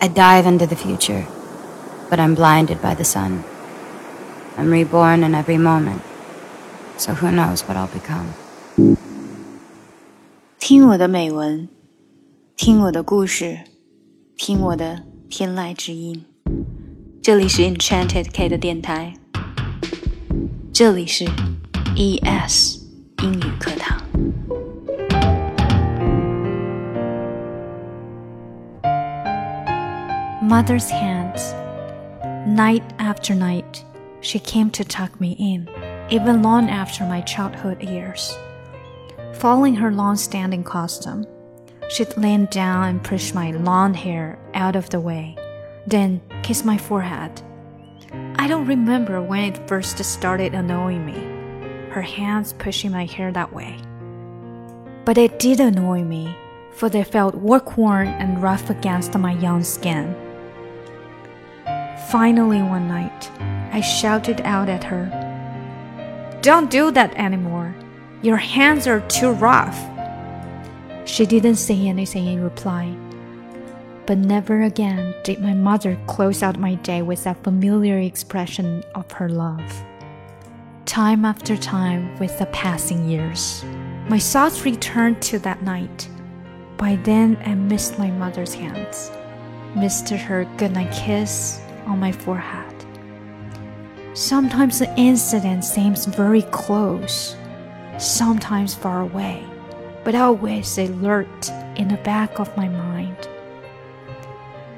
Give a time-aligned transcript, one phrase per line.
[0.00, 1.26] I dive into the future,
[2.08, 3.42] but I'm blinded by the sun.
[4.56, 6.00] I'm reborn in every moment,
[6.96, 8.26] so who knows what I'll become.
[10.58, 11.68] 听我的美文，
[12.56, 13.60] 听我的故事，
[14.36, 16.24] 听我的天籁之音。
[17.22, 19.14] 这里是 Enchanted K 的电台，
[20.72, 21.26] 这里是
[21.96, 22.78] ES
[23.22, 24.03] 英语课堂。
[30.45, 31.53] Mother's hands.
[32.47, 33.83] Night after night,
[34.21, 35.67] she came to tuck me in,
[36.11, 38.37] even long after my childhood years.
[39.33, 41.25] Following her long standing custom,
[41.89, 45.35] she'd lean down and push my long hair out of the way,
[45.87, 47.41] then kiss my forehead.
[48.35, 53.51] I don't remember when it first started annoying me, her hands pushing my hair that
[53.51, 53.79] way.
[55.05, 56.35] But it did annoy me,
[56.71, 60.15] for they felt work worn and rough against my young skin.
[62.09, 63.31] Finally, one night,
[63.73, 65.09] I shouted out at her,
[66.41, 67.73] Don't do that anymore.
[68.21, 69.75] Your hands are too rough.
[71.05, 72.95] She didn't say anything in reply.
[74.05, 79.11] But never again did my mother close out my day with that familiar expression of
[79.13, 79.83] her love.
[80.85, 83.65] Time after time, with the passing years,
[84.09, 86.07] my thoughts returned to that night.
[86.77, 89.11] By then, I missed my mother's hands,
[89.75, 92.73] missed her goodnight kiss, on my forehead.
[94.13, 97.35] Sometimes the incident seems very close,
[97.97, 99.43] sometimes far away,
[100.03, 103.27] but always it lurked in the back of my mind.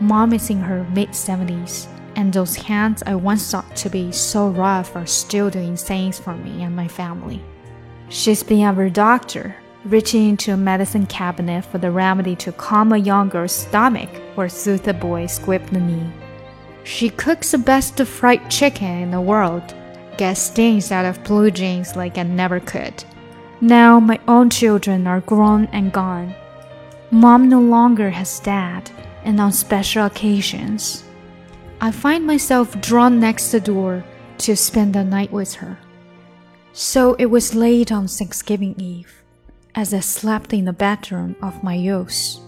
[0.00, 4.48] Mom is in her mid 70s, and those hands I once thought to be so
[4.48, 7.42] rough are still doing things for me and my family.
[8.08, 12.96] She's been our doctor, reaching into a medicine cabinet for the remedy to calm a
[12.96, 16.10] young girl's stomach or soothe a boy's squibbed knee.
[16.84, 19.74] She cooks the best fried chicken in the world,
[20.16, 23.04] gets stings out of blue jeans like I never could.
[23.60, 26.34] Now my own children are grown and gone.
[27.10, 28.90] Mom no longer has dad,
[29.24, 31.04] and on special occasions,
[31.80, 34.04] I find myself drawn next the door
[34.38, 35.78] to spend the night with her.
[36.72, 39.22] So it was late on Thanksgiving Eve,
[39.74, 42.38] as I slept in the bedroom of my youth.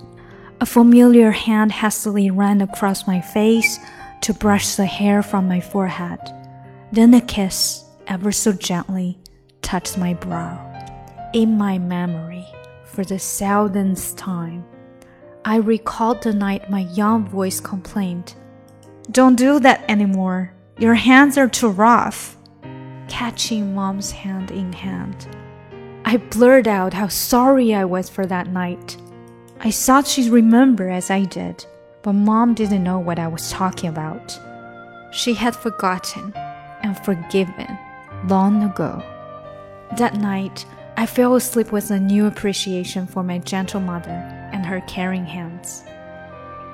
[0.61, 3.79] A familiar hand hastily ran across my face
[4.23, 6.21] to brush the hair from my forehead.
[6.93, 9.19] Then a kiss, ever so gently,
[9.63, 10.67] touched my brow.
[11.33, 12.47] In my memory,
[12.85, 14.65] for the thousandth time,
[15.45, 18.35] I recalled the night my young voice complained,
[19.11, 20.53] Don't do that anymore.
[20.79, 22.37] Your hands are too rough.
[23.09, 25.29] Catching mom's hand in hand,
[26.05, 28.97] I blurted out how sorry I was for that night.
[29.61, 31.67] I thought she'd remember as I did
[32.03, 34.39] but mom didn't know what I was talking about.
[35.11, 36.33] She had forgotten
[36.83, 37.79] and forgiven
[38.27, 39.03] long ago.
[39.99, 40.65] That night,
[40.97, 44.11] I fell asleep with a new appreciation for my gentle mother
[44.53, 45.85] and her caring hands.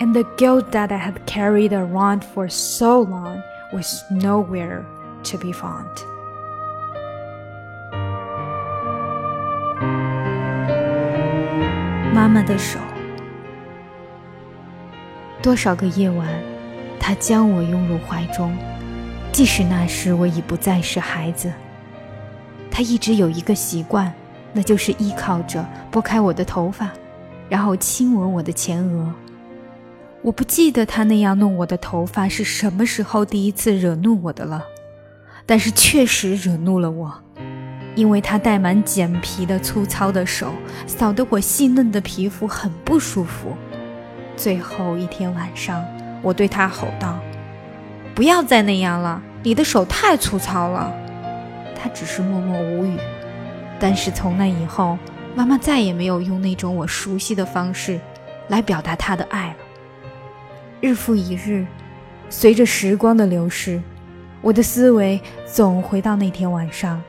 [0.00, 3.42] And the guilt that I had carried around for so long
[3.72, 4.86] was nowhere
[5.24, 6.04] to be found.
[12.14, 12.78] Mama 的手
[15.46, 16.26] 多少个夜晚，
[16.98, 18.52] 他将我拥入怀中，
[19.30, 21.52] 即使那时我已不再是孩子。
[22.68, 24.12] 他一直有一个习惯，
[24.52, 26.90] 那就是依靠着拨开我的头发，
[27.48, 29.14] 然后亲吻我的前额。
[30.20, 34.64] 我不记得他那样弄我的头发是什么时候第一次惹怒我的了，
[35.46, 37.14] 但是确实惹怒了我，
[37.94, 40.52] 因为他带满茧皮的粗糙的手
[40.88, 43.56] 扫得我细嫩的皮肤很不舒服。
[44.36, 45.84] 最后一天晚上，
[46.22, 47.18] 我对他吼道
[48.14, 50.92] ：“不要再那样了，你的手太粗糙了。”
[51.74, 52.98] 他只是默默无语。
[53.78, 54.98] 但是从那以后，
[55.34, 58.00] 妈妈再也没有用那种我熟悉的方式
[58.48, 59.56] 来表达她的爱了。
[60.80, 61.66] 日复一日，
[62.30, 63.82] 随着时光的流逝，
[64.40, 67.02] 我的思维总回到那天晚上，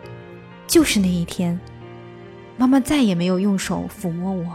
[0.67, 1.57] 就是那一天，
[2.57, 4.45] 妈妈再也没有用手抚摸我。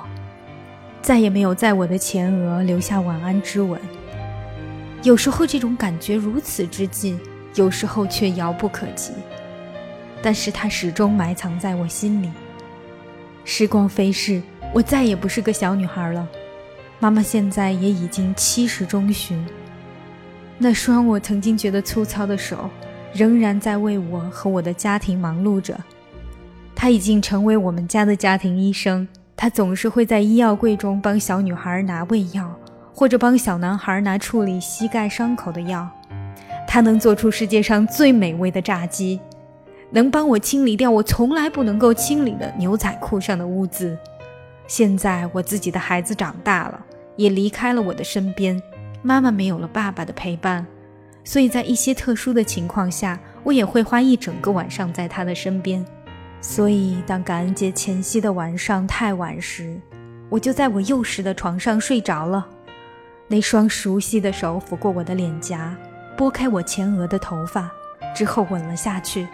[1.02, 3.78] 再也没有在我的前额留下晚安之吻。
[5.02, 7.18] 有时候这种感觉如此之近，
[7.56, 9.12] 有时候却遥不可及。
[10.22, 12.30] 但是它始终埋藏在我心里。
[13.44, 14.40] 时光飞逝，
[14.72, 16.24] 我再也不是个小女孩了。
[17.00, 19.44] 妈妈现在也已经七十中旬。
[20.56, 22.70] 那双我曾经觉得粗糙的手，
[23.12, 25.76] 仍然在为我和我的家庭忙碌着。
[26.76, 29.08] 她已经成为我们家的家庭医生。
[29.42, 32.48] 他总是会在医药柜中帮小女孩拿胃药，
[32.94, 35.90] 或者帮小男孩拿处理膝盖伤口的药。
[36.68, 39.18] 他能做出世界上最美味的炸鸡，
[39.90, 43.98] 能帮我清理掉我从来不能够清理的牛仔裤上的污渍。
[44.68, 46.80] 现在我自己的孩子长大了，
[47.16, 48.62] 也离开了我的身边，
[49.02, 50.64] 妈妈没有了爸爸的陪伴，
[51.24, 55.84] 所以在一些特殊的情况下，我也会花一整个晚上在他的身边。
[56.42, 59.80] 所以，当感恩节前夕的晚上太晚时，
[60.28, 62.44] 我就在我幼时的床上睡着了。
[63.28, 65.72] 那双熟悉的手抚过我的脸颊，
[66.16, 67.70] 拨开我前额的头发，
[68.12, 69.28] 之后吻了下去，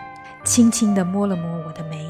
[0.44, 2.06] 轻轻地摸了摸我的眉。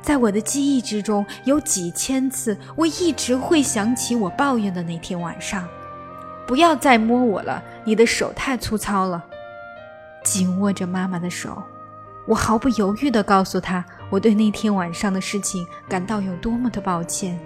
[0.00, 5.68] 在我的记忆之中，有几千次，我一直会想起我抱怨的那天晚上
[6.48, 9.22] ：“不要再摸我了，你的手太粗糙了。”
[10.24, 11.62] 紧握着妈妈的手，
[12.26, 13.84] 我毫不犹豫地告诉她。
[14.10, 17.38] 我对那天晚上的事情感到有多么的抱歉，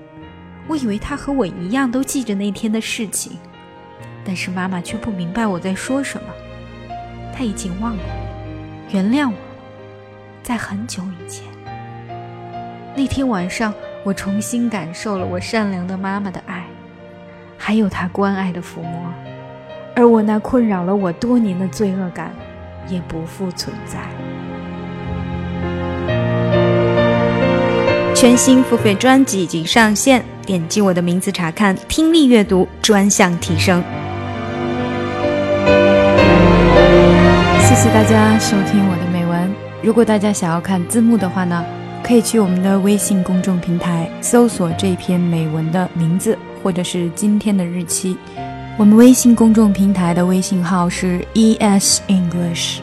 [0.69, 3.37] 我以为他和我一样都记着那天的事情，
[4.25, 6.29] 但是妈妈却不明白我在说什么，
[7.35, 8.03] 她已经忘了，
[8.93, 9.37] 原谅我，
[10.43, 11.45] 在很久以前，
[12.95, 13.75] 那天晚上
[14.05, 16.65] 我重新感受了我善良的妈妈的爱，
[17.59, 19.13] 还有她关爱的抚摸，
[19.97, 22.33] 而我那困扰了我多年的罪恶感
[22.87, 23.99] 也不复存在。
[28.23, 33.83] 全新付费专辑已经上线，点击我的名字查看听力阅读专项提升。
[37.59, 39.53] 谢谢大家收听我的美文。
[39.83, 41.65] 如果大家想要看字幕的话呢，
[42.01, 48.17] 可以去我们的微信公众平台搜索这篇美文的名字或者是今天的日期。
[48.79, 52.79] 我们微信公众平台的微信号是 ES English。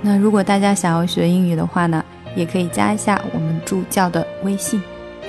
[0.00, 2.04] 那如果大家想要学英语的话呢？
[2.34, 4.82] 也可以加一下我们助教的微信，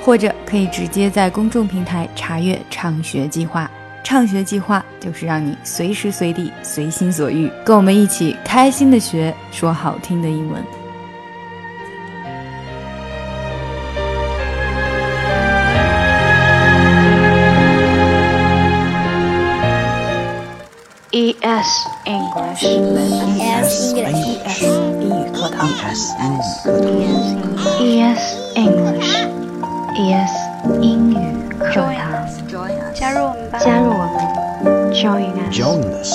[0.03, 3.69] 或者可以直接在公众平台查阅畅学计划。
[4.03, 10.61] 畅学计划就是让你随时随地随心所欲，跟我们一起开心的学说好听的英文。
[21.11, 24.74] ES English，ES English。
[25.94, 26.34] 课堂，
[27.78, 28.24] ES
[28.56, 30.34] English，ES
[30.80, 31.14] 英语
[31.58, 31.94] 课堂，
[32.94, 34.18] 加入我们吧，加入我们，
[34.92, 35.32] Join
[36.02, 36.12] us，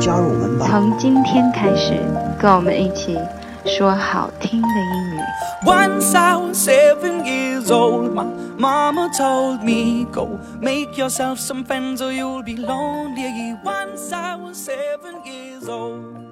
[0.00, 0.66] 加入我们吧。
[0.70, 2.00] 从今天开始，
[2.40, 3.18] 跟我们一起
[3.66, 5.20] 说好听的英语。
[5.64, 8.24] Once I was seven years old, my
[8.58, 13.56] mama told me, Go make yourself some friends or you'll be lonely.
[13.62, 16.25] Once I was seven years old.